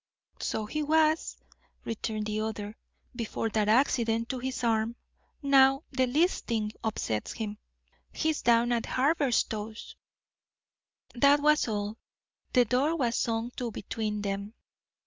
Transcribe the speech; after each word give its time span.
"So 0.39 0.65
he 0.65 0.81
was," 0.81 1.37
returned 1.85 2.25
the 2.25 2.39
other, 2.41 2.75
"before 3.15 3.49
that 3.49 3.69
accident 3.69 4.29
to 4.29 4.39
his 4.39 4.63
arm. 4.63 4.95
Now 5.43 5.83
the 5.91 6.07
least 6.07 6.47
thing 6.47 6.71
upsets 6.83 7.33
him. 7.33 7.59
He's 8.11 8.41
down 8.41 8.71
at 8.71 8.87
Haberstow's." 8.87 9.95
That 11.13 11.39
was 11.39 11.67
all; 11.67 11.99
the 12.53 12.65
door 12.65 12.95
was 12.95 13.15
swung 13.15 13.51
to 13.57 13.69
between 13.69 14.23
them. 14.23 14.55